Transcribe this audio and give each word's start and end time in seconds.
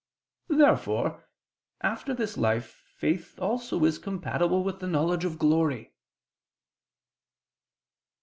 Therefore 0.49 1.27
after 1.81 2.15
this 2.15 2.35
life 2.35 2.71
faith 2.97 3.39
also 3.39 3.85
is 3.85 3.99
compatible 3.99 4.63
with 4.63 4.79
the 4.79 4.87
knowledge 4.87 5.25
of 5.25 5.37
glory. 5.37 5.93